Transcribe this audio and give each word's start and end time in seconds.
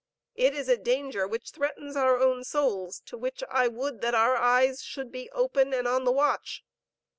It 0.33 0.55
is 0.55 0.67
a 0.67 0.77
danger, 0.77 1.27
which 1.27 1.51
threatens 1.51 1.95
our 1.95 2.17
own 2.17 2.43
souls, 2.43 3.01
to 3.05 3.19
which 3.19 3.43
I 3.51 3.67
would 3.67 4.01
that 4.01 4.15
our 4.15 4.35
eyes 4.35 4.81
should 4.81 5.11
be 5.11 5.29
open 5.31 5.75
and 5.75 5.87
on 5.87 6.05
the 6.05 6.11
watch. 6.11 6.63